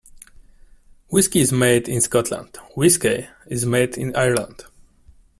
Whisky 1.09 1.41
is 1.41 1.51
made 1.51 1.87
in 1.87 2.01
Scotland; 2.01 2.57
whiskey 2.75 3.27
is 3.45 3.67
made 3.67 3.99
in 3.99 4.15
Ireland. 4.15 4.63